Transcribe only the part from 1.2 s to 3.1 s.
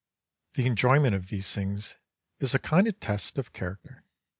these things is a kind of